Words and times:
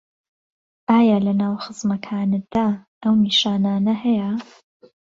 ئایا 0.89 1.17
لەناو 1.25 1.55
خزمەکانتدا 1.63 2.67
ئەو 3.01 3.13
نیشانانه 3.23 3.93
هەیە 4.03 4.29